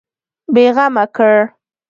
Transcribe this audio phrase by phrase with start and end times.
[0.53, 1.33] بېغمه کړ.